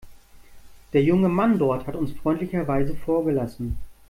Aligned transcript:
Der 0.93 1.03
junge 1.03 1.29
Mann 1.29 1.59
dort 1.59 1.85
hat 1.85 1.95
uns 1.95 2.11
freundlicherweise 2.13 2.95
vorgelassen. 2.95 3.77